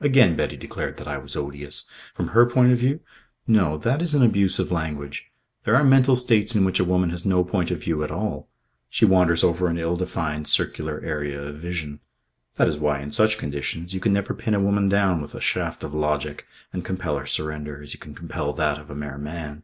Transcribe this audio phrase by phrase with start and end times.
[0.00, 1.84] Again Betty declared that I was odious.
[2.12, 2.98] From her point of view
[3.46, 3.78] No.
[3.78, 5.30] That is an abuse of language.
[5.62, 8.48] There are mental states in which a woman has no point of view at all.
[8.88, 12.00] She wanders over an ill defined circular area of vision.
[12.56, 15.40] That is why, in such conditions, you can never pin a woman down with a
[15.40, 19.18] shaft of logic and compel her surrender, as you can compel that of a mere
[19.18, 19.62] man.